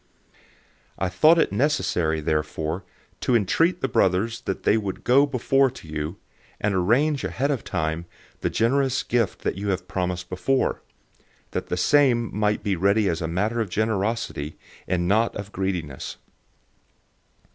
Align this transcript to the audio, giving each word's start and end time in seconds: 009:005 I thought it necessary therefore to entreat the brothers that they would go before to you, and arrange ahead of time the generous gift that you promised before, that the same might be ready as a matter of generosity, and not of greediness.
009:005 0.33 0.37
I 0.97 1.09
thought 1.09 1.37
it 1.37 1.51
necessary 1.51 2.21
therefore 2.21 2.83
to 3.19 3.35
entreat 3.35 3.81
the 3.81 3.87
brothers 3.87 4.41
that 4.45 4.63
they 4.63 4.75
would 4.75 5.03
go 5.03 5.27
before 5.27 5.69
to 5.69 5.87
you, 5.87 6.17
and 6.59 6.73
arrange 6.73 7.23
ahead 7.23 7.51
of 7.51 7.63
time 7.63 8.05
the 8.39 8.49
generous 8.49 9.03
gift 9.03 9.43
that 9.43 9.59
you 9.59 9.77
promised 9.77 10.27
before, 10.27 10.81
that 11.51 11.67
the 11.67 11.77
same 11.77 12.35
might 12.35 12.63
be 12.63 12.75
ready 12.75 13.07
as 13.07 13.21
a 13.21 13.27
matter 13.27 13.61
of 13.61 13.69
generosity, 13.69 14.57
and 14.87 15.07
not 15.07 15.35
of 15.35 15.51
greediness. 15.51 16.17